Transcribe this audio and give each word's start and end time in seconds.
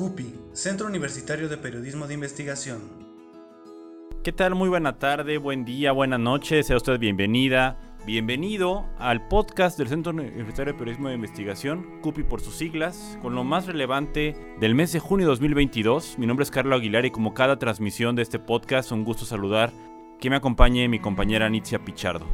CUPI, 0.00 0.32
Centro 0.54 0.86
Universitario 0.86 1.50
de 1.50 1.58
Periodismo 1.58 2.06
de 2.06 2.14
Investigación. 2.14 2.80
¿Qué 4.24 4.32
tal? 4.32 4.54
Muy 4.54 4.70
buena 4.70 4.98
tarde, 4.98 5.36
buen 5.36 5.66
día, 5.66 5.92
buena 5.92 6.16
noche, 6.16 6.62
sea 6.62 6.78
usted 6.78 6.98
bienvenida, 6.98 7.78
bienvenido 8.06 8.86
al 8.98 9.28
podcast 9.28 9.76
del 9.76 9.88
Centro 9.88 10.12
Universitario 10.12 10.72
de 10.72 10.78
Periodismo 10.78 11.08
de 11.08 11.16
Investigación, 11.16 12.00
CUPI 12.00 12.22
por 12.22 12.40
sus 12.40 12.54
siglas, 12.54 13.18
con 13.20 13.34
lo 13.34 13.44
más 13.44 13.66
relevante 13.66 14.34
del 14.58 14.74
mes 14.74 14.90
de 14.92 15.00
junio 15.00 15.26
de 15.26 15.32
2022. 15.32 16.18
Mi 16.18 16.26
nombre 16.26 16.44
es 16.44 16.50
Carlos 16.50 16.80
Aguilar 16.80 17.04
y 17.04 17.10
como 17.10 17.34
cada 17.34 17.58
transmisión 17.58 18.16
de 18.16 18.22
este 18.22 18.38
podcast, 18.38 18.92
un 18.92 19.04
gusto 19.04 19.26
saludar 19.26 19.70
que 20.18 20.30
me 20.30 20.36
acompañe 20.36 20.88
mi 20.88 20.98
compañera 20.98 21.50
Nitzia 21.50 21.84
Pichardo. 21.84 22.24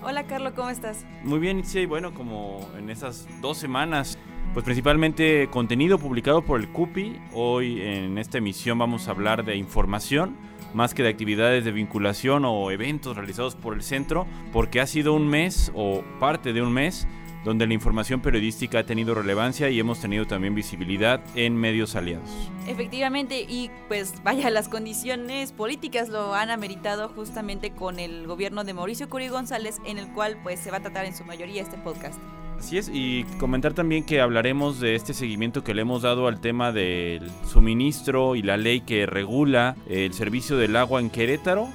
Hola 0.00 0.28
Carlos, 0.28 0.52
¿cómo 0.54 0.70
estás? 0.70 1.04
Muy 1.24 1.40
bien, 1.40 1.56
Nitzia, 1.56 1.80
y 1.80 1.86
bueno, 1.86 2.14
como 2.14 2.60
en 2.78 2.88
esas 2.88 3.26
dos 3.40 3.58
semanas 3.58 4.16
pues 4.56 4.64
principalmente 4.64 5.48
contenido 5.48 5.98
publicado 5.98 6.40
por 6.40 6.58
el 6.58 6.70
CUPI. 6.70 7.20
Hoy 7.34 7.82
en 7.82 8.16
esta 8.16 8.38
emisión 8.38 8.78
vamos 8.78 9.06
a 9.06 9.10
hablar 9.10 9.44
de 9.44 9.54
información 9.54 10.34
más 10.72 10.94
que 10.94 11.02
de 11.02 11.10
actividades 11.10 11.62
de 11.62 11.72
vinculación 11.72 12.46
o 12.46 12.70
eventos 12.70 13.18
realizados 13.18 13.54
por 13.54 13.74
el 13.74 13.82
centro, 13.82 14.26
porque 14.54 14.80
ha 14.80 14.86
sido 14.86 15.12
un 15.12 15.28
mes 15.28 15.70
o 15.74 16.02
parte 16.20 16.54
de 16.54 16.62
un 16.62 16.72
mes 16.72 17.06
donde 17.44 17.66
la 17.66 17.74
información 17.74 18.22
periodística 18.22 18.78
ha 18.78 18.86
tenido 18.86 19.14
relevancia 19.14 19.68
y 19.68 19.78
hemos 19.78 20.00
tenido 20.00 20.26
también 20.26 20.54
visibilidad 20.54 21.22
en 21.34 21.54
medios 21.54 21.94
aliados. 21.94 22.30
Efectivamente, 22.66 23.42
y 23.46 23.70
pues 23.88 24.14
vaya, 24.24 24.48
las 24.48 24.70
condiciones 24.70 25.52
políticas 25.52 26.08
lo 26.08 26.34
han 26.34 26.48
ameritado 26.48 27.10
justamente 27.10 27.72
con 27.72 27.98
el 27.98 28.26
gobierno 28.26 28.64
de 28.64 28.72
Mauricio 28.72 29.10
Curi 29.10 29.28
González, 29.28 29.82
en 29.84 29.98
el 29.98 30.10
cual 30.14 30.38
pues 30.42 30.60
se 30.60 30.70
va 30.70 30.78
a 30.78 30.80
tratar 30.80 31.04
en 31.04 31.14
su 31.14 31.26
mayoría 31.26 31.60
este 31.60 31.76
podcast. 31.76 32.18
Así 32.58 32.78
es, 32.78 32.90
y 32.92 33.24
comentar 33.38 33.74
también 33.74 34.02
que 34.02 34.20
hablaremos 34.20 34.80
de 34.80 34.94
este 34.94 35.14
seguimiento 35.14 35.62
que 35.62 35.74
le 35.74 35.82
hemos 35.82 36.02
dado 36.02 36.26
al 36.26 36.40
tema 36.40 36.72
del 36.72 37.30
suministro 37.46 38.34
y 38.34 38.42
la 38.42 38.56
ley 38.56 38.80
que 38.80 39.06
regula 39.06 39.76
el 39.88 40.12
servicio 40.14 40.56
del 40.56 40.74
agua 40.74 41.00
en 41.00 41.10
Querétaro, 41.10 41.68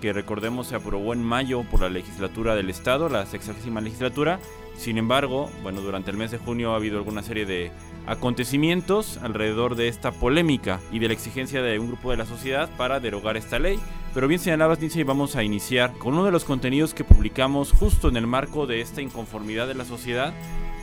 que 0.00 0.12
recordemos 0.12 0.68
se 0.68 0.76
aprobó 0.76 1.12
en 1.12 1.22
mayo 1.22 1.64
por 1.64 1.80
la 1.80 1.90
legislatura 1.90 2.54
del 2.54 2.70
Estado, 2.70 3.08
la 3.08 3.26
sexagésima 3.26 3.80
legislatura. 3.80 4.38
Sin 4.76 4.96
embargo, 4.96 5.50
bueno, 5.62 5.80
durante 5.80 6.12
el 6.12 6.16
mes 6.16 6.30
de 6.30 6.38
junio 6.38 6.72
ha 6.72 6.76
habido 6.76 6.98
alguna 6.98 7.22
serie 7.22 7.44
de 7.44 7.72
acontecimientos 8.08 9.18
alrededor 9.22 9.76
de 9.76 9.88
esta 9.88 10.12
polémica 10.12 10.80
y 10.90 10.98
de 10.98 11.08
la 11.08 11.14
exigencia 11.14 11.62
de 11.62 11.78
un 11.78 11.88
grupo 11.88 12.10
de 12.10 12.16
la 12.16 12.26
sociedad 12.26 12.68
para 12.76 13.00
derogar 13.00 13.36
esta 13.36 13.58
ley. 13.58 13.78
Pero 14.14 14.26
bien 14.26 14.40
señalabas, 14.40 14.80
Nietzsche, 14.80 15.00
y 15.00 15.04
vamos 15.04 15.36
a 15.36 15.44
iniciar 15.44 15.92
con 15.92 16.14
uno 16.14 16.24
de 16.24 16.32
los 16.32 16.44
contenidos 16.44 16.94
que 16.94 17.04
publicamos 17.04 17.72
justo 17.72 18.08
en 18.08 18.16
el 18.16 18.26
marco 18.26 18.66
de 18.66 18.80
esta 18.80 19.02
inconformidad 19.02 19.68
de 19.68 19.74
la 19.74 19.84
sociedad. 19.84 20.32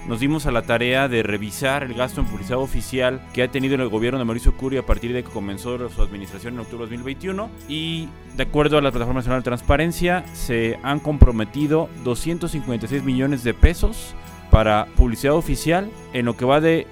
Nos 0.07 0.19
dimos 0.19 0.45
a 0.45 0.51
la 0.51 0.61
tarea 0.61 1.07
de 1.07 1.23
revisar 1.23 1.81
el 1.81 1.95
gasto 1.95 2.21
en 2.21 2.27
publicidad 2.27 2.59
oficial 2.59 3.25
que 3.33 3.41
ha 3.41 3.49
tenido 3.49 3.73
el 3.73 3.89
gobierno 3.89 4.19
de 4.19 4.25
Mauricio 4.25 4.55
Curi 4.55 4.77
a 4.77 4.85
partir 4.85 5.11
de 5.11 5.23
que 5.23 5.31
comenzó 5.31 5.89
su 5.89 6.01
administración 6.03 6.53
en 6.53 6.59
octubre 6.59 6.85
de 6.85 6.91
2021 6.91 7.49
y 7.67 8.07
de 8.37 8.43
acuerdo 8.43 8.77
a 8.77 8.81
la 8.81 8.91
Plataforma 8.91 9.21
Nacional 9.21 9.39
de 9.39 9.45
Transparencia 9.45 10.23
se 10.33 10.77
han 10.83 10.99
comprometido 10.99 11.89
256 12.03 13.03
millones 13.03 13.43
de 13.43 13.55
pesos 13.55 14.13
para 14.51 14.85
publicidad 14.95 15.33
oficial 15.33 15.89
en 16.13 16.25
lo 16.25 16.37
que 16.37 16.45
va 16.45 16.61
de 16.61 16.85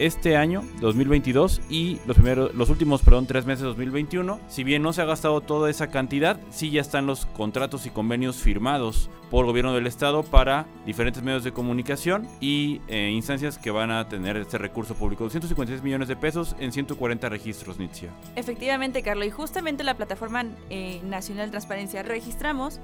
este 0.00 0.36
año, 0.36 0.64
2022, 0.80 1.60
y 1.68 2.00
los, 2.06 2.16
primeros, 2.16 2.54
los 2.54 2.70
últimos 2.70 3.02
perdón, 3.02 3.26
tres 3.26 3.44
meses 3.44 3.60
de 3.60 3.68
2021. 3.68 4.40
Si 4.48 4.64
bien 4.64 4.82
no 4.82 4.92
se 4.92 5.02
ha 5.02 5.04
gastado 5.04 5.40
toda 5.42 5.70
esa 5.70 5.88
cantidad, 5.88 6.40
sí 6.50 6.70
ya 6.70 6.80
están 6.80 7.06
los 7.06 7.26
contratos 7.26 7.86
y 7.86 7.90
convenios 7.90 8.36
firmados 8.36 9.10
por 9.30 9.44
el 9.44 9.50
gobierno 9.50 9.74
del 9.74 9.86
estado 9.86 10.22
para 10.24 10.66
diferentes 10.84 11.22
medios 11.22 11.44
de 11.44 11.52
comunicación 11.52 12.26
y 12.40 12.80
eh, 12.88 13.10
instancias 13.10 13.58
que 13.58 13.70
van 13.70 13.90
a 13.90 14.08
tener 14.08 14.36
este 14.36 14.58
recurso 14.58 14.94
público. 14.94 15.24
256 15.24 15.82
millones 15.82 16.08
de 16.08 16.16
pesos 16.16 16.56
en 16.58 16.72
140 16.72 17.28
registros, 17.28 17.78
Nitzia. 17.78 18.10
Efectivamente, 18.36 19.02
Carlos, 19.02 19.26
y 19.26 19.30
justamente 19.30 19.84
la 19.84 19.94
Plataforma 19.94 20.46
eh, 20.70 21.00
Nacional 21.04 21.50
Transparencia 21.50 22.02
registramos 22.02 22.80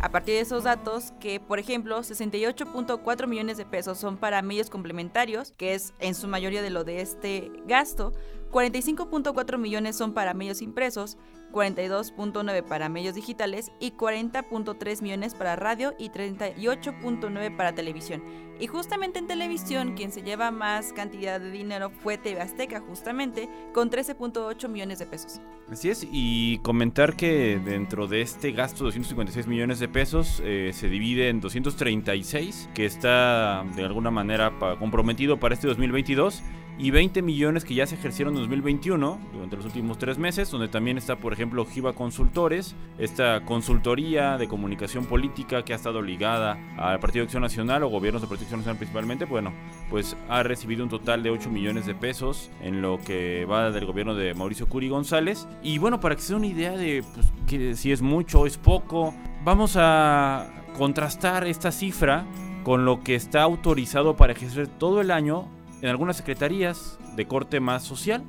a 0.00 0.10
partir 0.10 0.34
de 0.34 0.40
esos 0.40 0.64
datos 0.64 1.12
que, 1.20 1.40
por 1.40 1.58
ejemplo, 1.58 1.98
68.4 1.98 3.26
millones 3.26 3.56
de 3.56 3.66
pesos 3.66 3.98
son 3.98 4.16
para 4.16 4.42
medios 4.42 4.70
complementarios, 4.70 5.52
que 5.56 5.74
es 5.74 5.92
en 5.98 6.14
su 6.14 6.28
mayoría 6.28 6.62
de 6.62 6.70
lo 6.70 6.84
de 6.84 7.00
este 7.00 7.50
gasto, 7.66 8.12
45.4 8.50 9.58
millones 9.58 9.96
son 9.96 10.14
para 10.14 10.34
medios 10.34 10.62
impresos, 10.62 11.18
42.9 11.52 12.62
para 12.62 12.88
medios 12.88 13.14
digitales 13.14 13.72
y 13.80 13.92
40.3 13.92 15.02
millones 15.02 15.34
para 15.34 15.56
radio 15.56 15.94
y 15.98 16.10
38.9 16.10 17.56
para 17.56 17.74
televisión. 17.74 18.22
Y 18.60 18.66
justamente 18.66 19.18
en 19.18 19.26
televisión 19.26 19.94
quien 19.94 20.10
se 20.10 20.22
lleva 20.22 20.50
más 20.50 20.92
cantidad 20.92 21.40
de 21.40 21.50
dinero 21.50 21.90
fue 22.02 22.18
TV 22.18 22.40
Azteca 22.40 22.80
justamente 22.80 23.48
con 23.72 23.90
13.8 23.90 24.68
millones 24.68 24.98
de 24.98 25.06
pesos. 25.06 25.40
Así 25.70 25.90
es, 25.90 26.06
y 26.10 26.58
comentar 26.58 27.14
que 27.14 27.60
dentro 27.64 28.08
de 28.08 28.22
este 28.22 28.52
gasto 28.52 28.78
de 28.78 28.88
256 28.88 29.46
millones 29.46 29.78
de 29.78 29.88
pesos 29.88 30.42
eh, 30.44 30.72
se 30.74 30.88
divide 30.88 31.28
en 31.28 31.40
236 31.40 32.70
que 32.74 32.86
está 32.86 33.64
de 33.76 33.84
alguna 33.84 34.10
manera 34.10 34.52
comprometido 34.78 35.38
para 35.38 35.54
este 35.54 35.68
2022 35.68 36.42
y 36.78 36.92
20 36.92 37.22
millones 37.22 37.64
que 37.64 37.74
ya 37.74 37.86
se 37.86 37.96
ejercieron 37.96 38.34
en 38.34 38.42
2021 38.42 39.18
durante 39.32 39.56
los 39.56 39.64
últimos 39.64 39.98
tres 39.98 40.16
meses, 40.16 40.50
donde 40.50 40.68
también 40.68 40.96
está, 40.96 41.16
por 41.16 41.32
ejemplo, 41.32 41.66
Giva 41.66 41.92
Consultores, 41.92 42.76
esta 42.98 43.44
consultoría 43.44 44.38
de 44.38 44.46
comunicación 44.46 45.06
política 45.06 45.64
que 45.64 45.72
ha 45.72 45.76
estado 45.76 46.02
ligada 46.02 46.56
al 46.76 47.00
Partido 47.00 47.22
de 47.22 47.26
Acción 47.26 47.42
Nacional 47.42 47.82
o 47.82 47.88
gobiernos 47.88 48.22
de 48.22 48.28
Protección 48.28 48.60
Nacional 48.60 48.78
principalmente, 48.78 49.24
bueno, 49.24 49.52
pues 49.90 50.16
ha 50.28 50.42
recibido 50.44 50.84
un 50.84 50.90
total 50.90 51.22
de 51.22 51.30
8 51.30 51.50
millones 51.50 51.84
de 51.84 51.94
pesos 51.94 52.50
en 52.62 52.80
lo 52.80 52.98
que 52.98 53.44
va 53.44 53.70
del 53.72 53.84
gobierno 53.84 54.14
de 54.14 54.34
Mauricio 54.34 54.68
Curi 54.68 54.88
González. 54.88 55.48
Y 55.62 55.78
bueno, 55.78 55.98
para 55.98 56.14
que 56.14 56.22
se 56.22 56.32
den 56.32 56.38
una 56.38 56.46
idea 56.46 56.76
de 56.76 57.02
pues, 57.14 57.26
que 57.48 57.74
si 57.74 57.90
es 57.90 58.02
mucho 58.02 58.40
o 58.40 58.46
es 58.46 58.56
poco, 58.56 59.14
vamos 59.44 59.74
a 59.76 60.46
contrastar 60.76 61.46
esta 61.46 61.72
cifra 61.72 62.24
con 62.62 62.84
lo 62.84 63.02
que 63.02 63.16
está 63.16 63.42
autorizado 63.42 64.16
para 64.16 64.32
ejercer 64.32 64.68
todo 64.68 65.00
el 65.00 65.10
año 65.10 65.48
en 65.82 65.88
algunas 65.88 66.16
secretarías 66.16 66.98
de 67.16 67.26
corte 67.26 67.60
más 67.60 67.82
social. 67.82 68.24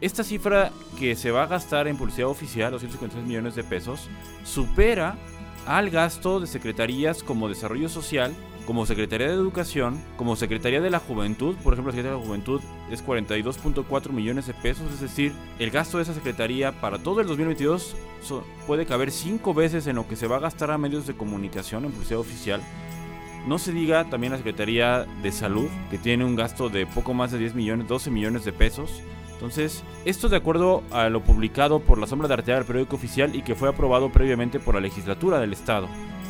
Esta 0.00 0.24
cifra 0.24 0.70
que 0.98 1.16
se 1.16 1.30
va 1.30 1.44
a 1.44 1.46
gastar 1.46 1.88
en 1.88 1.96
publicidad 1.96 2.28
oficial, 2.28 2.72
256 2.72 3.26
millones 3.26 3.54
de 3.54 3.64
pesos, 3.64 4.08
supera 4.44 5.16
al 5.66 5.90
gasto 5.90 6.40
de 6.40 6.46
secretarías 6.46 7.22
como 7.22 7.48
Desarrollo 7.48 7.88
Social, 7.88 8.34
como 8.66 8.86
Secretaría 8.86 9.28
de 9.28 9.34
Educación, 9.34 10.00
como 10.16 10.36
Secretaría 10.36 10.80
de 10.80 10.90
la 10.90 11.00
Juventud. 11.00 11.56
Por 11.56 11.72
ejemplo, 11.72 11.90
la 11.90 11.96
Secretaría 11.96 12.16
de 12.16 12.22
la 12.22 12.26
Juventud 12.26 12.60
es 12.90 13.04
42.4 13.04 14.10
millones 14.10 14.46
de 14.46 14.54
pesos, 14.54 14.92
es 14.92 15.00
decir, 15.00 15.32
el 15.58 15.70
gasto 15.70 15.96
de 15.96 16.04
esa 16.04 16.14
secretaría 16.14 16.72
para 16.72 16.98
todo 16.98 17.20
el 17.20 17.26
2022 17.26 17.96
puede 18.66 18.86
caber 18.86 19.10
cinco 19.10 19.54
veces 19.54 19.86
en 19.86 19.96
lo 19.96 20.06
que 20.06 20.16
se 20.16 20.26
va 20.26 20.36
a 20.36 20.40
gastar 20.40 20.70
a 20.70 20.78
medios 20.78 21.06
de 21.06 21.16
comunicación 21.16 21.84
en 21.84 21.92
publicidad 21.92 22.20
oficial 22.20 22.60
no 23.46 23.58
se 23.58 23.72
diga 23.72 24.04
también 24.10 24.32
la 24.32 24.38
Secretaría 24.38 25.06
de 25.22 25.32
Salud, 25.32 25.68
que 25.90 25.98
tiene 25.98 26.24
un 26.24 26.36
gasto 26.36 26.68
de 26.68 26.86
poco 26.86 27.14
más 27.14 27.32
de 27.32 27.38
10 27.38 27.54
millones, 27.54 27.88
12 27.88 28.10
millones 28.10 28.44
de 28.44 28.52
pesos. 28.52 29.02
Entonces, 29.32 29.82
esto 30.04 30.28
de 30.28 30.36
acuerdo 30.36 30.82
a 30.90 31.08
lo 31.08 31.22
publicado 31.22 31.80
por 31.80 31.98
la 31.98 32.06
sombra 32.06 32.28
de 32.28 32.34
arteria 32.34 32.56
del 32.56 32.66
periódico 32.66 32.96
oficial 32.96 33.34
y 33.34 33.42
que 33.42 33.54
fue 33.54 33.70
aprobado 33.70 34.12
previamente 34.12 34.60
por 34.60 34.74
la 34.74 34.80
legislatura 34.80 35.40
del 35.40 35.54
Estado 35.54 35.88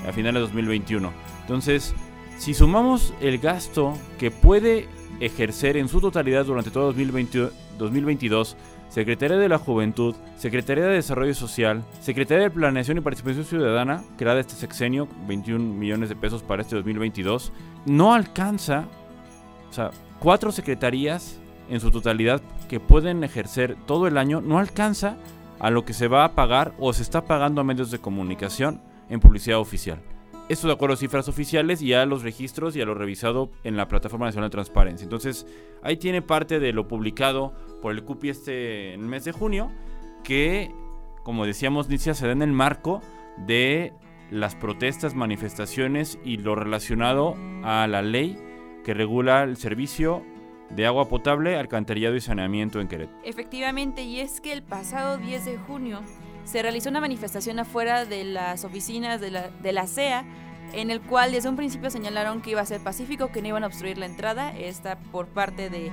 a 0.08 0.12
finales 0.12 0.34
de 0.34 0.40
2021. 0.40 1.12
Entonces, 1.42 1.94
si 2.38 2.54
sumamos 2.54 3.12
el 3.20 3.38
gasto 3.38 3.98
que 4.18 4.30
puede 4.30 4.88
ejercer 5.18 5.76
en 5.76 5.88
su 5.88 6.00
totalidad 6.00 6.46
durante 6.46 6.70
todo 6.70 6.92
2022 6.92 8.56
Secretaría 8.90 9.38
de 9.38 9.48
la 9.48 9.58
Juventud, 9.58 10.16
Secretaría 10.36 10.84
de 10.84 10.94
Desarrollo 10.94 11.32
Social, 11.32 11.84
Secretaría 12.00 12.42
de 12.42 12.50
Planeación 12.50 12.98
y 12.98 13.00
Participación 13.00 13.44
Ciudadana, 13.44 14.02
creada 14.18 14.40
este 14.40 14.54
sexenio, 14.54 15.06
21 15.28 15.64
millones 15.74 16.08
de 16.08 16.16
pesos 16.16 16.42
para 16.42 16.62
este 16.62 16.74
2022, 16.74 17.52
no 17.86 18.12
alcanza, 18.12 18.86
o 19.70 19.72
sea, 19.72 19.92
cuatro 20.18 20.50
secretarías 20.50 21.40
en 21.68 21.78
su 21.78 21.92
totalidad 21.92 22.42
que 22.68 22.80
pueden 22.80 23.22
ejercer 23.22 23.76
todo 23.86 24.08
el 24.08 24.18
año, 24.18 24.40
no 24.40 24.58
alcanza 24.58 25.16
a 25.60 25.70
lo 25.70 25.84
que 25.84 25.92
se 25.92 26.08
va 26.08 26.24
a 26.24 26.34
pagar 26.34 26.72
o 26.80 26.92
se 26.92 27.02
está 27.02 27.24
pagando 27.24 27.60
a 27.60 27.64
medios 27.64 27.92
de 27.92 28.00
comunicación 28.00 28.80
en 29.08 29.20
publicidad 29.20 29.60
oficial. 29.60 30.00
Esto 30.50 30.66
de 30.66 30.72
acuerdo 30.72 30.94
a 30.94 30.96
cifras 30.96 31.28
oficiales 31.28 31.80
y 31.80 31.94
a 31.94 32.04
los 32.06 32.24
registros 32.24 32.74
y 32.74 32.80
a 32.80 32.84
lo 32.84 32.94
revisado 32.94 33.52
en 33.62 33.76
la 33.76 33.86
Plataforma 33.86 34.26
Nacional 34.26 34.50
de 34.50 34.54
Transparencia. 34.54 35.04
Entonces, 35.04 35.46
ahí 35.80 35.96
tiene 35.96 36.22
parte 36.22 36.58
de 36.58 36.72
lo 36.72 36.88
publicado 36.88 37.54
por 37.80 37.92
el 37.92 38.02
CUPI 38.02 38.30
este 38.30 38.98
mes 38.98 39.24
de 39.24 39.30
junio, 39.30 39.70
que, 40.24 40.74
como 41.22 41.46
decíamos, 41.46 41.88
Nicia, 41.88 42.14
se 42.14 42.26
da 42.26 42.32
en 42.32 42.42
el 42.42 42.50
marco 42.50 43.00
de 43.46 43.92
las 44.32 44.56
protestas, 44.56 45.14
manifestaciones 45.14 46.18
y 46.24 46.38
lo 46.38 46.56
relacionado 46.56 47.36
a 47.62 47.86
la 47.86 48.02
ley 48.02 48.36
que 48.84 48.92
regula 48.92 49.44
el 49.44 49.56
servicio 49.56 50.24
de 50.70 50.84
agua 50.84 51.08
potable, 51.08 51.56
alcantarillado 51.56 52.16
y 52.16 52.20
saneamiento 52.20 52.80
en 52.80 52.88
Querétaro. 52.88 53.20
Efectivamente, 53.22 54.02
y 54.02 54.18
es 54.18 54.40
que 54.40 54.52
el 54.52 54.64
pasado 54.64 55.16
10 55.16 55.44
de 55.44 55.58
junio 55.58 56.00
se 56.44 56.62
realizó 56.62 56.90
una 56.90 57.00
manifestación 57.00 57.58
afuera 57.58 58.04
de 58.04 58.24
las 58.24 58.64
oficinas 58.64 59.20
de 59.20 59.30
la, 59.30 59.48
de 59.48 59.72
la 59.72 59.86
CEA, 59.86 60.24
en 60.72 60.90
el 60.90 61.00
cual 61.00 61.32
desde 61.32 61.48
un 61.48 61.56
principio 61.56 61.90
señalaron 61.90 62.42
que 62.42 62.50
iba 62.50 62.60
a 62.60 62.66
ser 62.66 62.80
pacífico, 62.80 63.32
que 63.32 63.42
no 63.42 63.48
iban 63.48 63.64
a 63.64 63.66
obstruir 63.66 63.98
la 63.98 64.06
entrada, 64.06 64.56
esta 64.56 64.96
por 64.96 65.26
parte 65.26 65.70
de, 65.70 65.90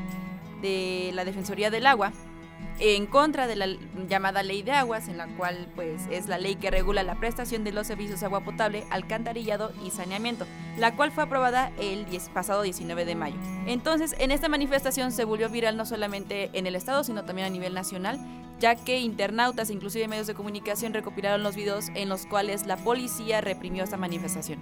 de 0.61 1.11
la 1.13 1.25
Defensoría 1.25 1.69
del 1.69 1.87
Agua. 1.87 2.11
En 2.79 3.07
contra 3.07 3.47
de 3.47 3.55
la 3.55 3.67
llamada 4.07 4.43
ley 4.43 4.61
de 4.61 4.71
aguas, 4.71 5.07
en 5.07 5.17
la 5.17 5.27
cual 5.27 5.67
pues 5.75 6.03
es 6.11 6.27
la 6.27 6.37
ley 6.37 6.55
que 6.55 6.69
regula 6.69 7.03
la 7.03 7.15
prestación 7.15 7.63
de 7.63 7.71
los 7.71 7.87
servicios 7.87 8.19
de 8.19 8.27
agua 8.27 8.41
potable, 8.41 8.85
alcantarillado 8.89 9.71
y 9.83 9.89
saneamiento, 9.89 10.45
la 10.77 10.95
cual 10.95 11.11
fue 11.11 11.23
aprobada 11.23 11.71
el 11.79 12.05
pasado 12.33 12.61
19 12.61 13.05
de 13.05 13.15
mayo. 13.15 13.35
Entonces, 13.65 14.15
en 14.19 14.31
esta 14.31 14.49
manifestación 14.49 15.11
se 15.11 15.23
volvió 15.23 15.49
viral 15.49 15.77
no 15.77 15.85
solamente 15.85 16.49
en 16.53 16.67
el 16.67 16.75
estado, 16.75 17.03
sino 17.03 17.25
también 17.25 17.47
a 17.47 17.49
nivel 17.49 17.73
nacional, 17.73 18.19
ya 18.59 18.75
que 18.75 18.99
internautas, 18.99 19.69
inclusive 19.69 20.07
medios 20.07 20.27
de 20.27 20.33
comunicación, 20.33 20.93
recopilaron 20.93 21.43
los 21.43 21.55
videos 21.55 21.89
en 21.95 22.09
los 22.09 22.25
cuales 22.25 22.65
la 22.65 22.77
policía 22.77 23.41
reprimió 23.41 23.83
esta 23.83 23.97
manifestación. 23.97 24.59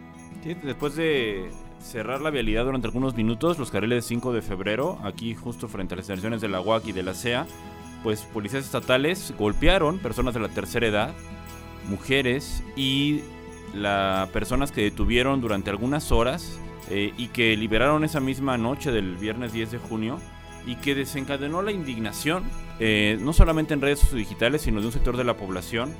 después 0.63 0.95
de 0.95 1.50
cerrar 1.80 2.21
la 2.21 2.30
vialidad 2.30 2.65
durante 2.65 2.88
algunos 2.88 3.15
minutos, 3.15 3.59
los 3.59 3.71
carriles 3.71 4.06
5 4.06 4.33
de 4.33 4.42
febrero, 4.42 5.00
aquí 5.03 5.36
justo 5.36 5.68
frente 5.68 5.94
a 5.94 5.97
las 5.97 6.09
estaciones 6.09 6.42
de 6.42 6.50
la 6.50 6.62
UAC 6.62 6.88
y 6.88 6.92
de 6.92 7.03
la 7.03 7.13
CEA, 7.13 7.45
pues 8.06 8.22
policías 8.22 8.63
estatales 8.63 9.34
golpearon 9.36 9.98
personas 9.98 10.36
de 10.36 10.40
la 10.40 10.50
tercera 10.50 10.86
edad, 10.86 11.16
mujeres 11.90 12.63
y 12.75 13.22
las 13.74 14.30
personas 14.30 14.72
que 14.72 14.84
detuvieron 14.84 15.42
durante 15.42 15.72
algunas 15.72 16.12
horas 16.12 16.60
eh, 16.92 17.16
y 17.18 17.30
que 17.30 17.57
liberaron 17.57 18.04
esa 18.04 18.19
misma 18.19 18.60
noche 18.60 18.92
del 18.92 19.16
viernes 19.16 19.54
10 19.54 19.72
de 19.72 19.78
junio 19.80 20.19
y 20.68 20.75
que 20.75 20.94
desencadenó 20.94 21.63
la 21.63 21.72
indignación, 21.72 22.44
eh, 22.80 23.18
no 23.19 23.34
solamente 23.34 23.74
en 23.74 23.81
redes 23.81 24.13
digitales, 24.13 24.62
sino 24.62 24.81
de 24.81 24.86
un 24.86 24.94
sector 24.94 25.18
de 25.18 25.24
la 25.24 25.36
población, 25.36 25.92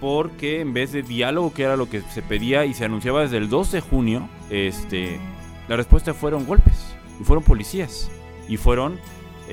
porque 0.00 0.62
en 0.62 0.72
vez 0.72 0.90
de 0.90 1.04
diálogo, 1.04 1.54
que 1.54 1.62
era 1.62 1.76
lo 1.76 1.88
que 1.88 2.00
se 2.00 2.22
pedía 2.22 2.64
y 2.64 2.74
se 2.74 2.86
anunciaba 2.86 3.20
desde 3.20 3.36
el 3.36 3.48
2 3.48 3.70
de 3.70 3.80
junio, 3.80 4.28
este, 4.50 5.20
la 5.68 5.76
respuesta 5.76 6.12
fueron 6.12 6.44
golpes, 6.44 6.96
y 7.20 7.22
fueron 7.22 7.44
policías, 7.44 8.10
y 8.48 8.56
fueron 8.56 8.98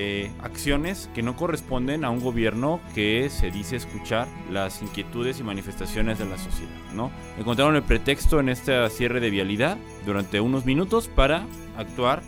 eh, 0.01 0.31
acciones 0.41 1.09
que 1.13 1.21
no 1.21 1.35
corresponden 1.35 2.05
a 2.05 2.09
un 2.09 2.21
gobierno 2.21 2.79
que 2.95 3.29
se 3.29 3.51
dice 3.51 3.75
escuchar 3.75 4.29
las 4.49 4.81
inquietudes 4.81 5.41
y 5.41 5.43
manifestaciones 5.43 6.17
de 6.17 6.25
la 6.25 6.37
sociedad, 6.37 6.71
¿no? 6.93 7.11
Encontraron 7.37 7.75
el 7.75 7.83
pretexto 7.83 8.39
en 8.39 8.47
este 8.47 8.89
cierre 8.91 9.19
de 9.19 9.29
vialidad 9.29 9.77
durante 10.05 10.39
unos 10.39 10.65
minutos 10.65 11.09
para 11.09 11.45
actuar 11.75 12.21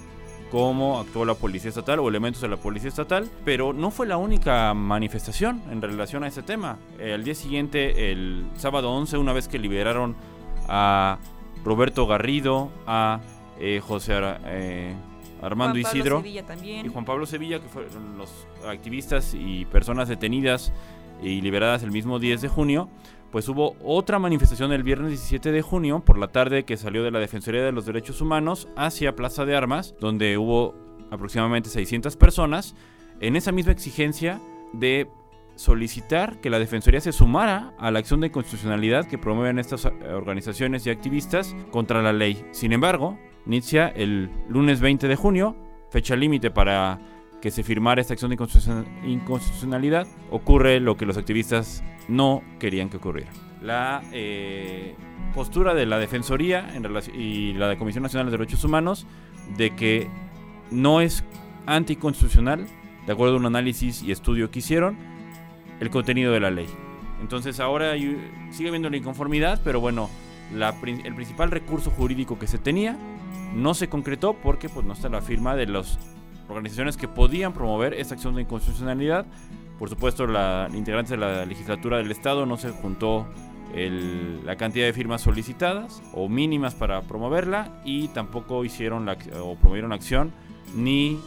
como 0.52 1.00
actuó 1.00 1.24
la 1.24 1.36
policía 1.36 1.70
estatal 1.70 2.00
o 2.00 2.10
elementos 2.10 2.42
de 2.42 2.50
la 2.50 2.58
policía 2.58 2.90
estatal, 2.90 3.30
pero 3.46 3.72
no 3.72 3.90
fue 3.90 4.06
la 4.06 4.18
única 4.18 4.74
manifestación 4.74 5.62
en 5.72 5.82
relación 5.82 6.26
a 6.26 6.28
ese 6.28 6.44
tema. 6.44 6.78
El 7.00 7.24
día 7.24 7.36
siguiente, 7.36 8.12
el 8.12 8.48
sábado 8.58 8.92
11, 8.92 9.16
una 9.16 9.32
vez 9.32 9.48
que 9.48 9.58
liberaron 9.58 10.18
a 10.68 11.20
Roberto 11.64 12.06
Garrido, 12.06 12.70
a 12.86 13.22
eh, 13.62 13.80
José 13.80 14.20
eh, 14.46 14.94
Armando 15.42 15.80
Isidro 15.80 16.24
y 16.26 16.88
Juan 16.88 17.06
Pablo 17.06 17.26
Sevilla, 17.26 17.60
que 17.60 17.68
fueron 17.68 18.18
los 18.18 18.48
activistas 18.68 19.34
y 19.34 19.66
personas 19.66 20.08
detenidas 20.08 20.72
y 21.22 21.42
liberadas 21.42 21.84
el 21.84 21.92
mismo 21.92 22.20
10 22.20 22.42
de 22.42 22.48
junio, 22.48 22.90
pues 23.32 23.48
hubo 23.48 23.76
otra 23.84 24.20
manifestación 24.20 24.74
el 24.74 24.84
viernes 24.84 25.10
17 25.10 25.52
de 25.52 25.62
junio 25.62 26.02
por 26.06 26.18
la 26.18 26.28
tarde 26.28 26.64
que 26.64 26.78
salió 26.78 27.04
de 27.04 27.12
la 27.12 27.20
Defensoría 27.20 27.64
de 27.64 27.72
los 27.72 27.86
Derechos 27.86 28.22
Humanos 28.22 28.68
hacia 28.76 29.16
Plaza 29.16 29.46
de 29.46 29.56
Armas, 29.56 29.96
donde 30.00 30.38
hubo 30.38 30.76
aproximadamente 31.12 31.70
600 31.70 32.16
personas 32.18 32.76
en 33.20 33.36
esa 33.36 33.52
misma 33.52 33.72
exigencia 33.72 34.42
de 34.74 35.08
solicitar 35.56 36.42
que 36.42 36.50
la 36.50 36.60
Defensoría 36.60 37.02
se 37.02 37.12
sumara 37.12 37.74
a 37.78 37.92
la 37.92 38.00
acción 38.00 38.20
de 38.20 38.32
constitucionalidad 38.32 39.06
que 39.06 39.18
promueven 39.18 39.60
estas 39.60 39.86
organizaciones 39.86 40.86
y 40.86 40.90
activistas 40.90 41.56
contra 41.72 42.02
la 42.02 42.14
ley. 42.14 42.44
Sin 42.52 42.74
embargo, 42.74 43.18
inicia 43.46 43.88
el 43.88 44.30
lunes 44.48 44.80
20 44.80 45.08
de 45.08 45.16
junio, 45.16 45.56
fecha 45.90 46.16
límite 46.16 46.52
para 46.52 47.00
que 47.42 47.52
se 47.52 47.64
firmara 47.64 48.02
esta 48.02 48.14
acción 48.14 48.30
de 48.30 48.38
inconstitucionalidad, 49.06 50.08
ocurre 50.30 50.80
lo 50.80 50.96
que 50.96 51.06
los 51.06 51.18
activistas 51.18 51.84
no 52.08 52.44
querían 52.60 52.90
que 52.90 52.98
ocurriera. 52.98 53.32
La 53.62 54.04
eh, 54.12 54.96
postura 55.34 55.74
de 55.74 55.86
la 55.86 55.98
Defensoría 55.98 56.74
en 56.76 56.86
y 57.16 57.54
la 57.54 57.68
de 57.68 57.78
Comisión 57.78 58.04
Nacional 58.04 58.28
de 58.28 58.38
Derechos 58.38 58.64
Humanos 58.64 59.08
de 59.58 59.76
que 59.76 60.08
no 60.70 61.02
es 61.02 61.24
anticonstitucional, 61.66 62.66
de 63.06 63.14
acuerdo 63.14 63.36
a 63.36 63.38
un 63.38 63.46
análisis 63.48 64.04
y 64.04 64.12
estudio 64.12 64.52
que 64.52 64.60
hicieron, 64.60 64.98
el 65.80 65.90
contenido 65.90 66.32
de 66.32 66.40
la 66.40 66.52
ley. 66.52 66.68
Entonces 67.22 67.60
ahora 67.60 67.94
sigue 68.52 68.70
habiendo 68.70 68.90
la 68.90 68.98
inconformidad, 68.98 69.62
pero 69.64 69.80
bueno, 69.80 70.10
el 70.54 71.16
principal 71.16 71.52
recurso 71.52 71.92
jurídico 71.92 72.38
que 72.38 72.48
se 72.48 72.58
tenía 72.58 72.98
no 73.54 73.74
se 73.74 73.90
concretó 73.90 74.34
porque 74.34 74.70
pues, 74.70 74.86
no 74.86 74.94
está 74.94 75.10
la 75.10 75.22
firma 75.22 75.56
de 75.56 75.68
las 75.68 76.00
organizaciones 76.50 76.98
que 76.98 77.08
podían 77.08 77.54
promover 77.54 77.94
esta 77.94 78.16
acción 78.16 78.36
de 78.36 78.42
inconstitucionalidad. 78.42 79.26
Por 79.80 79.90
supuesto, 79.90 80.28
la 80.28 80.70
integrantes 80.74 81.12
de 81.12 81.18
la 81.18 81.46
legislatura 81.46 81.98
del 81.98 82.12
Estado 82.12 82.46
no 82.46 82.58
se 82.58 82.70
juntó 82.70 83.28
la 83.74 84.58
cantidad 84.58 84.86
de 84.86 84.94
firmas 84.94 85.22
solicitadas 85.22 86.04
o 86.14 86.28
mínimas 86.28 86.76
para 86.76 87.02
promoverla 87.04 87.82
y 87.86 88.10
tampoco 88.10 88.66
hicieron 88.66 89.06
la, 89.06 89.18
o 89.42 89.56
promovieron 89.56 89.94
acción 89.94 90.34
ni 90.76 91.20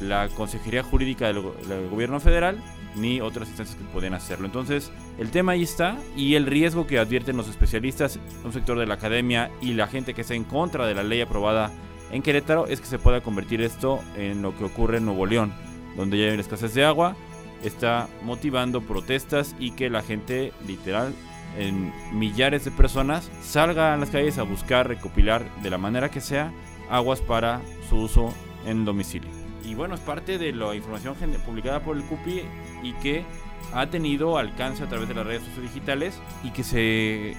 la 0.00 0.28
Consejería 0.28 0.82
Jurídica 0.82 1.26
del 1.26 1.42
Gobierno 1.90 2.20
Federal 2.20 2.58
ni 2.96 3.20
otras 3.20 3.48
instancias 3.48 3.76
que 3.76 3.84
pueden 3.84 4.14
hacerlo. 4.14 4.46
Entonces, 4.46 4.90
el 5.18 5.30
tema 5.30 5.52
ahí 5.52 5.62
está 5.62 5.96
y 6.16 6.34
el 6.34 6.46
riesgo 6.46 6.86
que 6.86 6.98
advierten 6.98 7.36
los 7.36 7.48
especialistas, 7.48 8.18
un 8.44 8.52
sector 8.52 8.78
de 8.78 8.86
la 8.86 8.94
academia 8.94 9.50
y 9.60 9.74
la 9.74 9.86
gente 9.86 10.14
que 10.14 10.22
está 10.22 10.34
en 10.34 10.44
contra 10.44 10.86
de 10.86 10.94
la 10.94 11.02
ley 11.02 11.20
aprobada 11.20 11.70
en 12.10 12.22
Querétaro 12.22 12.66
es 12.66 12.80
que 12.80 12.86
se 12.86 12.98
pueda 12.98 13.22
convertir 13.22 13.60
esto 13.60 14.00
en 14.16 14.42
lo 14.42 14.56
que 14.56 14.64
ocurre 14.64 14.98
en 14.98 15.04
Nuevo 15.04 15.26
León, 15.26 15.52
donde 15.96 16.18
ya 16.18 16.32
hay 16.32 16.38
escasez 16.38 16.74
de 16.74 16.84
agua, 16.84 17.16
está 17.62 18.08
motivando 18.22 18.80
protestas 18.80 19.54
y 19.58 19.72
que 19.72 19.90
la 19.90 20.02
gente 20.02 20.52
literal 20.66 21.12
en 21.58 21.92
millares 22.12 22.64
de 22.64 22.70
personas 22.70 23.30
salga 23.42 23.94
a 23.94 23.96
las 23.96 24.10
calles 24.10 24.38
a 24.38 24.44
buscar 24.44 24.88
recopilar 24.88 25.44
de 25.62 25.70
la 25.70 25.78
manera 25.78 26.10
que 26.10 26.20
sea 26.20 26.52
aguas 26.88 27.20
para 27.20 27.60
su 27.88 27.96
uso 27.96 28.34
en 28.66 28.84
domicilio. 28.84 29.39
Y 29.64 29.74
bueno, 29.74 29.94
es 29.94 30.00
parte 30.00 30.38
de 30.38 30.52
la 30.52 30.74
información 30.74 31.14
publicada 31.44 31.80
por 31.80 31.96
el 31.96 32.02
CUPI 32.04 32.42
y 32.82 32.92
que 32.94 33.24
ha 33.72 33.86
tenido 33.88 34.38
alcance 34.38 34.82
a 34.82 34.88
través 34.88 35.08
de 35.08 35.14
las 35.14 35.26
redes 35.26 35.42
digitales 35.60 36.18
y 36.42 36.50
que 36.50 36.64
se 36.64 37.36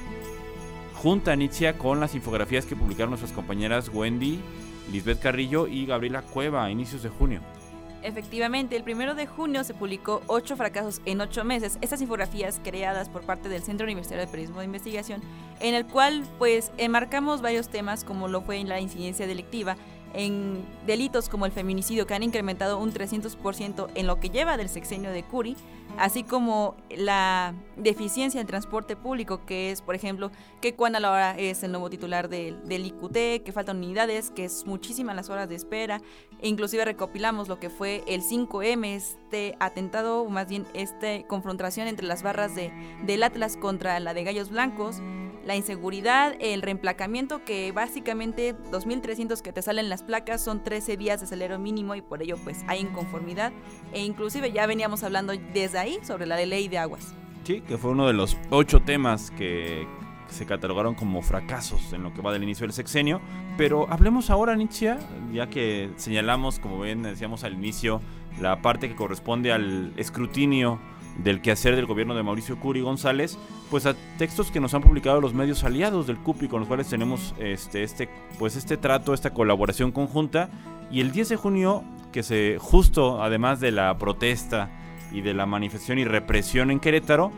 junta 0.95 1.33
inicia 1.33 1.77
con 1.77 2.00
las 2.00 2.13
infografías 2.13 2.65
que 2.65 2.75
publicaron 2.75 3.09
nuestras 3.09 3.31
compañeras 3.31 3.89
Wendy, 3.91 4.39
Lisbeth 4.91 5.19
Carrillo 5.19 5.68
y 5.68 5.85
Gabriela 5.85 6.21
Cueva 6.21 6.65
a 6.65 6.71
inicios 6.71 7.03
de 7.03 7.09
junio. 7.09 7.41
Efectivamente, 8.03 8.75
el 8.75 8.83
primero 8.83 9.13
de 9.13 9.27
junio 9.27 9.63
se 9.63 9.75
publicó 9.75 10.23
Ocho 10.25 10.56
fracasos 10.56 11.01
en 11.06 11.21
ocho 11.21 11.44
meses. 11.44 11.78
Estas 11.81 12.01
infografías 12.01 12.59
creadas 12.63 13.09
por 13.09 13.23
parte 13.23 13.47
del 13.47 13.61
Centro 13.61 13.85
Universitario 13.85 14.25
de 14.25 14.31
Periodismo 14.31 14.59
de 14.59 14.66
Investigación, 14.66 15.21
en 15.59 15.75
el 15.75 15.85
cual 15.85 16.23
pues 16.40 16.71
enmarcamos 16.78 17.42
varios 17.42 17.69
temas 17.69 18.04
como 18.04 18.28
lo 18.28 18.42
fue 18.42 18.57
en 18.57 18.69
la 18.69 18.80
incidencia 18.80 19.28
delictiva, 19.28 19.78
en 20.13 20.65
delitos 20.85 21.30
como 21.30 21.45
el 21.45 21.51
feminicidio 21.51 22.06
que 22.06 22.13
han 22.13 22.23
incrementado 22.23 22.77
un 22.77 22.94
300% 22.94 23.89
en 23.95 24.07
lo 24.07 24.19
que 24.19 24.30
lleva 24.30 24.57
del 24.57 24.69
sexenio 24.69 25.11
de 25.11 25.23
Curi, 25.23 25.56
así 25.97 26.23
como 26.23 26.75
la 26.89 27.53
deficiencia 27.77 28.39
en 28.41 28.47
transporte 28.47 28.95
público, 28.95 29.45
que 29.45 29.71
es, 29.71 29.81
por 29.81 29.95
ejemplo, 29.95 30.31
que 30.61 30.73
Juan 30.73 30.95
a 30.95 31.37
es 31.37 31.63
el 31.63 31.71
nuevo 31.71 31.89
titular 31.89 32.30
del, 32.30 32.68
del 32.68 32.85
IQT, 32.85 33.44
que 33.44 33.51
faltan 33.53 33.77
unidades, 33.77 34.31
que 34.31 34.45
es 34.45 34.65
muchísimas 34.65 35.15
las 35.15 35.30
horas 35.30 35.49
de 35.49 35.56
espera, 35.56 36.01
e 36.41 36.47
inclusive 36.47 36.85
recopilamos 36.85 37.47
lo 37.47 37.59
que 37.59 37.69
fue 37.69 38.03
el 38.07 38.21
5M, 38.21 38.85
este 38.85 39.56
atentado, 39.59 40.21
o 40.21 40.30
más 40.30 40.47
bien 40.47 40.65
esta 40.73 41.23
confrontación 41.27 41.87
entre 41.87 42.07
las 42.07 42.23
barras 42.23 42.56
de, 42.56 42.71
del 43.03 43.23
Atlas 43.23 43.57
contra 43.57 43.99
la 43.99 44.13
de 44.13 44.23
Gallos 44.23 44.49
Blancos, 44.49 45.01
la 45.45 45.56
inseguridad, 45.56 46.36
el 46.40 46.62
reemplacamiento, 46.62 47.44
que 47.44 47.71
básicamente 47.71 48.56
2.300 48.71 49.42
que 49.42 49.54
te 49.54 49.62
salen 49.62 49.90
las 49.90 50.04
placas 50.04 50.44
son 50.44 50.64
13 50.64 50.98
días 50.98 51.21
de 51.21 51.28
salario 51.28 51.60
mínimo 51.60 51.95
y 51.95 52.02
por 52.02 52.21
ello 52.21 52.38
pues 52.44 52.64
hay 52.68 52.80
inconformidad 52.80 53.52
e 53.94 54.04
inclusive 54.04 54.52
ya 54.52 54.66
veníamos 54.68 55.04
hablando 55.04 55.33
desde 55.54 55.80
ahí 55.80 56.00
sobre 56.04 56.26
la 56.26 56.38
ley 56.45 56.68
de 56.68 56.78
aguas. 56.78 57.16
Sí, 57.44 57.62
que 57.62 57.78
fue 57.78 57.92
uno 57.92 58.07
de 58.07 58.14
los 58.14 58.38
ocho 58.52 58.81
temas 58.81 59.31
que 59.31 59.88
se 60.28 60.45
catalogaron 60.45 60.95
como 60.95 61.21
fracasos 61.21 61.94
en 61.94 62.04
lo 62.04 62.14
que 62.14 62.21
va 62.21 62.31
del 62.31 62.44
inicio 62.44 62.66
del 62.66 62.74
sexenio. 62.74 63.21
Pero 63.57 63.88
hablemos 63.92 64.30
ahora, 64.30 64.56
Nietzsche, 64.56 64.95
ya 65.33 65.48
que 65.48 65.90
señalamos, 65.98 66.60
como 66.60 66.81
bien 66.81 67.04
decíamos 67.04 67.44
al 67.44 67.54
inicio, 67.54 68.02
la 68.40 68.62
parte 68.62 68.88
que 68.88 68.95
corresponde 68.95 69.52
al 69.52 69.94
escrutinio 69.98 70.80
del 71.23 71.42
quehacer 71.42 71.75
del 71.75 71.85
gobierno 71.85 72.16
de 72.16 72.23
Mauricio 72.23 72.59
Curi 72.59 72.81
González, 72.81 73.37
pues 73.69 73.85
a 73.85 73.95
textos 74.18 74.51
que 74.51 74.59
nos 74.59 74.73
han 74.73 74.81
publicado 74.81 75.21
los 75.21 75.33
medios 75.33 75.63
aliados 75.63 76.07
del 76.07 76.18
CUPI, 76.18 76.47
con 76.47 76.59
los 76.59 76.68
cuales 76.68 76.87
tenemos 76.87 77.33
este, 77.40 77.83
este, 77.83 78.09
pues 78.40 78.56
este 78.56 78.78
trato, 78.78 79.13
esta 79.13 79.33
colaboración 79.33 79.92
conjunta. 79.92 80.49
Y 80.92 81.01
el 81.01 81.11
10 81.11 81.30
de 81.30 81.35
junio, 81.37 81.83
que 82.11 82.23
se 82.23 82.57
justo 82.59 83.23
además 83.23 83.59
de 83.59 83.71
la 83.71 83.97
protesta 83.97 84.69
y 85.11 85.21
de 85.21 85.33
la 85.33 85.45
manifestación 85.45 85.99
y 85.99 86.06
represión 86.06 86.71
en 86.71 86.80
Querétaro, 86.80 87.31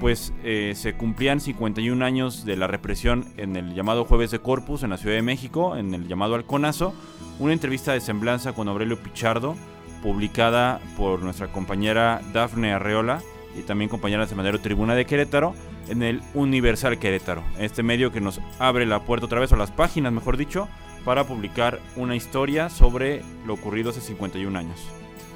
pues 0.00 0.32
eh, 0.42 0.72
se 0.74 0.94
cumplían 0.94 1.40
51 1.40 2.04
años 2.04 2.44
de 2.44 2.56
la 2.56 2.66
represión 2.66 3.26
en 3.36 3.54
el 3.56 3.74
llamado 3.74 4.06
Jueves 4.06 4.30
de 4.30 4.38
Corpus 4.38 4.82
en 4.82 4.90
la 4.90 4.96
Ciudad 4.96 5.14
de 5.14 5.22
México, 5.22 5.76
en 5.76 5.92
el 5.92 6.08
llamado 6.08 6.34
Alconazo, 6.34 6.94
una 7.38 7.52
entrevista 7.52 7.92
de 7.92 8.00
semblanza 8.00 8.54
con 8.54 8.68
Aurelio 8.68 8.98
Pichardo, 9.02 9.56
publicada 10.02 10.80
por 10.96 11.22
nuestra 11.22 11.48
compañera 11.48 12.20
Dafne 12.32 12.72
Arreola 12.72 13.20
y 13.56 13.62
también 13.62 13.88
compañera 13.88 14.22
de 14.22 14.28
semanario 14.28 14.60
Tribuna 14.60 14.94
de 14.94 15.06
Querétaro 15.06 15.54
en 15.88 16.02
el 16.02 16.22
Universal 16.34 16.98
Querétaro, 16.98 17.42
este 17.58 17.82
medio 17.82 18.12
que 18.12 18.20
nos 18.20 18.40
abre 18.58 18.86
la 18.86 19.00
puerta 19.04 19.26
otra 19.26 19.40
vez, 19.40 19.52
o 19.52 19.56
las 19.56 19.72
páginas 19.72 20.12
mejor 20.12 20.36
dicho, 20.36 20.68
para 21.04 21.24
publicar 21.24 21.80
una 21.96 22.14
historia 22.14 22.68
sobre 22.68 23.22
lo 23.44 23.54
ocurrido 23.54 23.90
hace 23.90 24.00
51 24.00 24.56
años. 24.56 24.80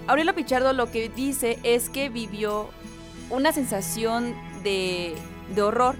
Aurelio 0.07 0.35
Pichardo 0.35 0.73
lo 0.73 0.91
que 0.91 1.09
dice 1.09 1.59
es 1.63 1.89
que 1.89 2.09
vivió 2.09 2.71
una 3.31 3.53
sensación 3.53 4.35
de, 4.63 5.15
de 5.55 5.63
horror, 5.63 5.97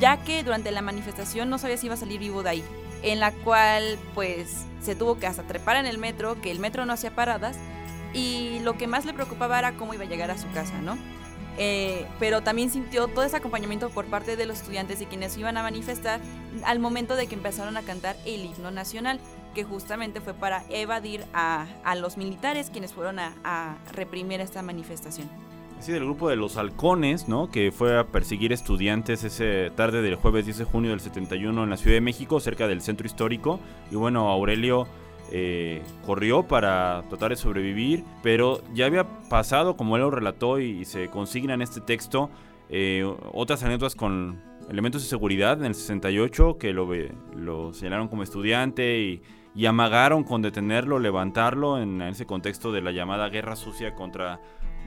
ya 0.00 0.18
que 0.18 0.42
durante 0.42 0.70
la 0.70 0.80
manifestación 0.80 1.50
no 1.50 1.58
sabía 1.58 1.76
si 1.76 1.86
iba 1.86 1.94
a 1.94 1.98
salir 1.98 2.20
vivo 2.20 2.42
de 2.42 2.50
ahí, 2.50 2.64
en 3.02 3.20
la 3.20 3.32
cual 3.32 3.98
pues 4.14 4.64
se 4.80 4.94
tuvo 4.94 5.18
que 5.18 5.26
hasta 5.26 5.42
trepar 5.42 5.76
en 5.76 5.86
el 5.86 5.98
metro, 5.98 6.40
que 6.40 6.50
el 6.50 6.60
metro 6.60 6.86
no 6.86 6.92
hacía 6.92 7.14
paradas, 7.14 7.58
y 8.12 8.60
lo 8.60 8.76
que 8.76 8.86
más 8.86 9.04
le 9.04 9.12
preocupaba 9.14 9.58
era 9.58 9.72
cómo 9.72 9.94
iba 9.94 10.04
a 10.04 10.08
llegar 10.08 10.30
a 10.30 10.38
su 10.38 10.50
casa, 10.52 10.80
¿no? 10.80 10.96
Eh, 11.58 12.06
pero 12.18 12.42
también 12.42 12.70
sintió 12.70 13.08
todo 13.08 13.24
ese 13.24 13.36
acompañamiento 13.36 13.90
por 13.90 14.06
parte 14.06 14.36
de 14.36 14.46
los 14.46 14.58
estudiantes 14.58 15.02
y 15.02 15.06
quienes 15.06 15.36
iban 15.36 15.56
a 15.58 15.62
manifestar 15.62 16.20
al 16.64 16.78
momento 16.78 17.14
de 17.14 17.26
que 17.26 17.34
empezaron 17.34 17.76
a 17.76 17.82
cantar 17.82 18.16
el 18.24 18.46
himno 18.46 18.70
nacional, 18.70 19.20
que 19.54 19.64
justamente 19.64 20.22
fue 20.22 20.32
para 20.32 20.64
evadir 20.70 21.24
a, 21.34 21.66
los 21.96 22.16
militares 22.16 22.70
quienes 22.70 22.94
fueron 22.94 23.18
a, 23.18 23.34
a 23.44 23.76
reprimir 23.92 24.40
esta 24.40 24.62
manifestación. 24.62 25.28
Sí, 25.80 25.90
del 25.90 26.04
grupo 26.04 26.28
de 26.28 26.36
los 26.36 26.56
halcones, 26.56 27.28
¿no? 27.28 27.50
Que 27.50 27.72
fue 27.72 27.98
a 27.98 28.04
perseguir 28.04 28.52
estudiantes 28.52 29.24
ese 29.24 29.70
tarde 29.74 30.00
del 30.00 30.14
jueves 30.14 30.44
10 30.44 30.58
de 30.58 30.64
junio 30.64 30.90
del 30.90 31.00
71 31.00 31.64
en 31.64 31.70
la 31.70 31.76
Ciudad 31.76 31.96
de 31.96 32.00
México, 32.00 32.38
cerca 32.38 32.68
del 32.68 32.80
centro 32.80 33.04
histórico. 33.04 33.58
Y 33.90 33.96
bueno, 33.96 34.30
Aurelio 34.30 34.86
eh, 35.34 35.82
corrió 36.04 36.42
para 36.42 37.04
tratar 37.08 37.30
de 37.30 37.36
sobrevivir, 37.36 38.04
pero 38.22 38.60
ya 38.74 38.84
había 38.84 39.08
pasado, 39.30 39.78
como 39.78 39.96
él 39.96 40.02
lo 40.02 40.10
relató 40.10 40.60
y, 40.60 40.84
se 40.84 41.08
consigna 41.08 41.54
en 41.54 41.62
este 41.62 41.80
texto, 41.80 42.28
eh, 42.68 43.10
otras 43.32 43.62
anécdotas 43.62 43.96
con 43.96 44.42
elementos 44.68 45.02
de 45.02 45.08
seguridad 45.08 45.58
en 45.58 45.64
el 45.64 45.74
68 45.74 46.58
que 46.58 46.74
lo, 46.74 46.86
lo 47.34 47.72
señalaron 47.72 48.08
como 48.08 48.22
estudiante 48.22 49.22
y, 49.54 49.66
amagaron 49.66 50.22
con 50.22 50.42
detenerlo, 50.42 50.98
levantarlo 50.98 51.80
en, 51.80 52.02
ese 52.02 52.26
contexto 52.26 52.70
de 52.70 52.82
la 52.82 52.92
llamada 52.92 53.30
guerra 53.30 53.56
sucia 53.56 53.94
contra 53.94 54.38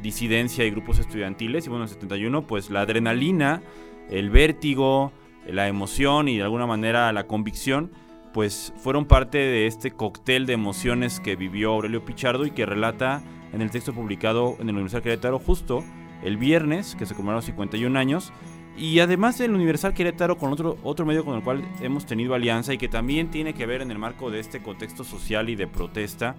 disidencia 0.04 0.64
y 0.64 0.70
grupos 0.70 1.00
estudiantiles. 1.00 1.66
Y 1.66 1.70
bueno, 1.70 1.86
en 1.86 1.90
el 1.90 1.94
71 1.96 2.46
pues 2.46 2.70
la 2.70 2.82
adrenalina, 2.82 3.64
el 4.12 4.30
vértigo, 4.30 5.12
la 5.48 5.68
emoción 5.68 6.28
y 6.28 6.38
de 6.38 6.44
alguna 6.44 6.68
manera 6.68 7.12
la 7.14 7.26
convicción 7.26 7.92
pues 8.36 8.74
fueron 8.76 9.06
parte 9.06 9.38
de 9.38 9.66
este 9.66 9.92
cóctel 9.92 10.46
de 10.46 10.52
emociones 10.52 11.22
que 11.22 11.38
vivió 11.38 11.72
Aurelio 11.72 12.04
Pichardo 12.04 12.46
y 12.46 12.52
que 12.52 12.66
relata 12.66 13.24
en 13.54 13.62
el 13.62 13.72
texto 13.72 13.94
publicado 13.94 14.58
en 14.60 14.68
el 14.68 14.76
Universal 14.76 15.02
Querétaro 15.02 15.40
justo 15.40 15.86
el 16.22 16.36
viernes, 16.36 16.98
que 17.00 17.06
se 17.06 17.16
conmemoraron 17.16 17.44
51 17.44 17.98
años, 17.98 18.34
y 18.76 19.00
además 19.00 19.38
del 19.38 19.56
Universal 19.56 19.94
Querétaro 19.94 20.38
con 20.38 20.52
otro, 20.52 20.76
otro 20.84 21.06
medio 21.06 21.24
con 21.24 21.38
el 21.38 21.44
cual 21.44 21.64
hemos 21.80 22.06
tenido 22.06 22.36
alianza 22.36 22.74
y 22.74 22.78
que 22.78 22.90
también 22.90 23.32
tiene 23.32 23.54
que 23.54 23.66
ver 23.66 23.82
en 23.82 23.90
el 23.90 24.00
marco 24.00 24.30
de 24.30 24.42
este 24.42 24.62
contexto 24.62 25.06
social 25.06 25.48
y 25.48 25.56
de 25.56 25.68
protesta, 25.68 26.36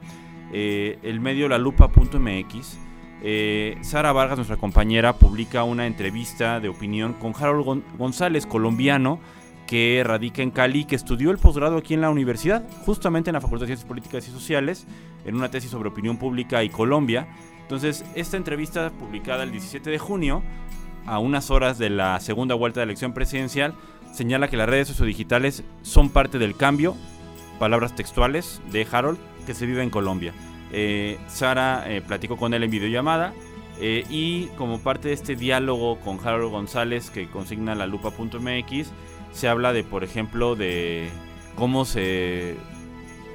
eh, 0.53 0.99
el 1.03 1.21
medio 1.21 1.49
lalupa.mx. 1.49 2.79
Eh, 3.23 3.79
Sara 3.81 4.13
Vargas, 4.13 4.37
nuestra 4.37 4.59
compañera, 4.59 5.15
publica 5.15 5.65
una 5.65 5.87
entrevista 5.87 6.61
de 6.61 6.69
opinión 6.69 7.15
con 7.15 7.33
Harold 7.35 7.83
González, 7.97 8.45
colombiano, 8.45 9.19
que 9.67 10.03
radica 10.05 10.43
en 10.43 10.51
Cali, 10.51 10.85
que 10.85 10.97
estudió 10.97 11.31
el 11.31 11.39
posgrado 11.39 11.77
aquí 11.77 11.95
en 11.95 12.01
la 12.01 12.11
universidad, 12.11 12.65
justamente 12.85 13.31
en 13.31 13.35
la 13.35 13.41
Facultad 13.41 13.63
de 13.63 13.69
Ciencias 13.69 13.89
Políticas 13.89 14.29
y 14.29 14.31
Sociales, 14.31 14.87
en 15.25 15.35
una 15.35 15.51
tesis 15.51 15.71
sobre 15.71 15.89
opinión 15.89 16.19
pública 16.19 16.63
y 16.63 16.69
Colombia. 16.69 17.27
Entonces, 17.63 18.05
esta 18.15 18.37
entrevista 18.37 18.91
publicada 18.91 19.43
el 19.43 19.51
17 19.51 19.91
de 19.91 19.99
junio, 19.99 20.43
a 21.07 21.19
unas 21.19 21.51
horas 21.51 21.79
de 21.79 21.91
la 21.91 22.21
segunda 22.21 22.55
vuelta 22.55 22.81
de 22.81 22.85
elección 22.85 23.13
presidencial, 23.13 23.75
señala 24.13 24.49
que 24.49 24.57
las 24.57 24.69
redes 24.69 24.89
sociodigitales 24.89 25.65
son 25.83 26.11
parte 26.11 26.39
del 26.39 26.57
cambio, 26.57 26.97
palabras 27.59 27.95
textuales 27.95 28.61
de 28.73 28.87
Harold, 28.91 29.19
que 29.47 29.55
se 29.55 29.67
vive 29.67 29.83
en 29.83 29.91
Colombia. 29.91 30.33
Eh, 30.73 31.19
Sara 31.29 31.85
eh, 31.87 32.03
platicó 32.03 32.37
con 32.37 32.53
él 32.55 32.65
en 32.65 32.71
videollamada 32.71 33.33
eh, 33.79 34.05
y 34.11 34.47
como 34.59 34.81
parte 34.81 35.09
de 35.09 35.15
este 35.15 35.37
diálogo 35.37 36.01
con 36.01 36.19
Harold 36.25 36.51
González 36.51 37.11
que 37.11 37.29
consigna 37.29 37.75
la 37.75 37.87
lupa.mx, 37.87 38.93
se 39.33 39.49
habla 39.49 39.73
de, 39.73 39.85
por 39.85 40.05
ejemplo, 40.05 40.57
de 40.57 41.09
cómo 41.55 41.85
se 41.85 42.57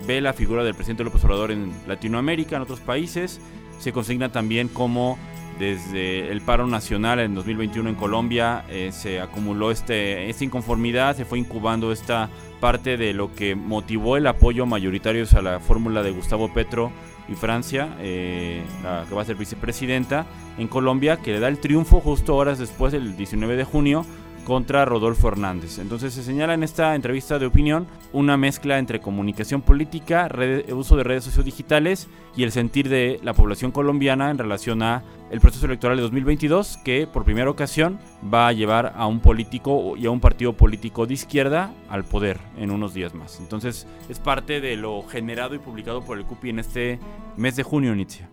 ve 0.08 0.22
la 0.22 0.34
figura 0.34 0.64
del 0.64 0.76
presidente 0.76 1.04
López 1.04 1.24
Obrador 1.24 1.52
en 1.52 1.72
Latinoamérica, 1.88 2.56
en 2.56 2.62
otros 2.64 2.80
países. 2.80 3.40
Se 3.80 3.92
consigna 3.92 4.32
también 4.32 4.68
cómo 4.68 5.18
desde 5.60 6.32
el 6.32 6.42
paro 6.42 6.66
nacional 6.66 7.20
en 7.20 7.36
2021 7.36 7.90
en 7.90 7.96
Colombia 7.96 8.66
eh, 8.70 8.90
se 8.92 9.20
acumuló 9.20 9.70
este, 9.70 10.30
esta 10.30 10.44
inconformidad, 10.44 11.16
se 11.16 11.26
fue 11.26 11.38
incubando 11.38 11.92
esta 11.92 12.30
parte 12.60 12.98
de 12.98 13.14
lo 13.14 13.34
que 13.36 13.56
motivó 13.56 14.18
el 14.18 14.26
apoyo 14.28 14.66
mayoritario 14.66 15.26
a 15.36 15.42
la 15.42 15.60
fórmula 15.60 16.04
de 16.04 16.12
Gustavo 16.12 16.52
Petro 16.54 16.92
y 17.28 17.36
Francia, 17.36 17.96
eh, 18.00 18.64
la 18.84 19.06
que 19.08 19.14
va 19.14 19.22
a 19.22 19.26
ser 19.26 19.36
vicepresidenta 19.36 20.26
en 20.58 20.68
Colombia, 20.68 21.18
que 21.18 21.34
le 21.34 21.40
da 21.40 21.48
el 21.48 21.60
triunfo 21.60 22.00
justo 22.00 22.36
horas 22.36 22.58
después 22.58 22.92
del 22.92 23.16
19 23.16 23.56
de 23.56 23.64
junio 23.64 24.06
contra 24.46 24.86
Rodolfo 24.86 25.28
Hernández. 25.28 25.80
Entonces 25.80 26.14
se 26.14 26.24
señala 26.24 26.54
en 26.54 26.64
esta 26.64 26.96
entrevista 26.96 27.40
de 27.40 27.46
opinión 27.46 27.88
una 28.14 28.38
mezcla 28.38 28.80
entre 28.80 29.00
comunicación 29.00 29.62
política, 29.62 30.30
uso 30.74 30.98
de 30.98 31.04
redes 31.04 31.24
sociodigitales 31.24 32.08
y 32.36 32.44
el 32.44 32.52
sentir 32.52 32.90
de 32.90 33.20
la 33.24 33.34
población 33.34 33.72
colombiana 33.72 34.30
en 34.30 34.38
relación 34.38 34.82
a 34.84 35.04
el 35.32 35.40
proceso 35.40 35.66
electoral 35.66 35.98
de 35.98 36.04
2022 36.04 36.78
que 36.84 37.08
por 37.08 37.24
primera 37.24 37.50
ocasión 37.50 38.00
va 38.34 38.48
a 38.48 38.54
llevar 38.54 38.94
a 38.96 39.08
un 39.08 39.20
político 39.20 39.96
y 39.96 40.06
a 40.06 40.12
un 40.12 40.20
partido 40.20 40.54
político 40.54 41.06
de 41.06 41.14
izquierda 41.14 41.74
al 41.90 42.04
poder 42.04 42.40
en 42.58 42.72
unos 42.72 42.94
días 42.94 43.14
más. 43.14 43.40
Entonces 43.40 43.88
es 44.10 44.20
parte 44.20 44.60
de 44.62 44.76
lo 44.76 45.04
generado 45.04 45.56
y 45.56 45.60
publicado 45.60 46.02
por 46.02 46.18
el 46.18 46.26
CUPI 46.26 46.50
en 46.50 46.60
este 46.60 47.00
mes 47.38 47.56
de 47.56 47.64
junio, 47.64 47.94
inicia. 47.94 48.31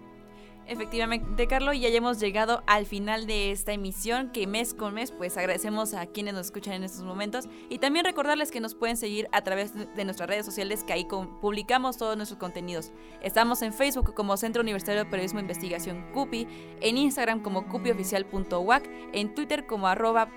Efectivamente, 0.69 1.47
Carlos, 1.47 1.81
ya 1.81 1.89
hemos 1.89 2.21
llegado 2.21 2.63
al 2.67 2.85
final 2.85 3.27
de 3.27 3.53
esta 3.53 3.73
emisión 3.73 4.31
que 4.33 4.47
mes 4.47 4.75
con 4.75 4.93
mes 4.93 5.13
pues 5.13 5.39
agradecemos 5.39 5.95
a 5.95 6.05
quienes 6.07 6.35
nos 6.35 6.47
escuchan 6.47 6.75
en 6.75 6.85
estos 6.85 7.05
momentos 7.05 7.49
y 7.71 7.79
también 7.79 8.05
recordarles 8.05 8.51
que 8.51 8.61
nos 8.61 8.75
pueden 8.75 8.99
seguir 8.99 9.29
a 9.33 9.41
través 9.41 9.73
de 9.75 10.05
nuestras 10.05 10.29
redes 10.29 10.45
sociales 10.45 10.85
que 10.85 10.93
ahí 10.93 11.07
publicamos 11.41 11.97
todos 11.97 12.19
nuestros 12.19 12.39
contenidos. 12.39 12.93
Estamos 13.23 13.63
en 13.63 13.73
Facebook 13.73 14.13
como 14.13 14.37
Centro 14.37 14.61
Universitario 14.61 15.05
de 15.05 15.11
Periodismo 15.11 15.39
e 15.39 15.43
Investigación 15.43 16.13
CUPI, 16.13 16.47
en 16.83 16.99
Instagram 16.99 17.43
como 17.43 17.67
cupioficial.wac, 17.67 18.91
en 19.15 19.35
Twitter 19.35 19.67
como 19.67 19.89
arroba 19.89 20.29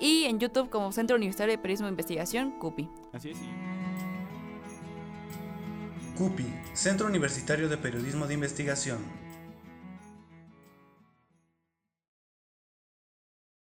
y 0.00 0.24
en 0.24 0.38
YouTube 0.38 0.70
como 0.70 0.92
Centro 0.92 1.16
Universitario 1.16 1.52
de 1.52 1.58
Periodismo 1.58 1.88
e 1.88 1.90
Investigación 1.90 2.52
CUPI. 2.52 2.88
Así 3.12 3.30
es. 3.30 3.38
CUPI, 6.18 6.52
Centro 6.74 7.06
Universitario 7.06 7.68
de 7.68 7.76
Periodismo 7.76 8.26
de 8.26 8.34
Investigación. 8.34 8.98